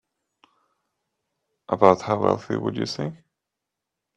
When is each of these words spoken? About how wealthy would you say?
About 1.69 2.01
how 2.01 2.21
wealthy 2.23 2.57
would 2.57 2.75
you 2.75 2.87
say? 2.87 3.23